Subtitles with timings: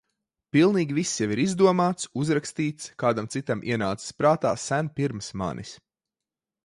[0.55, 5.77] Pilnīgi viss jau ir izdomāts, uzrakstīts, kādam citam ienācis prātā sen pirms manis.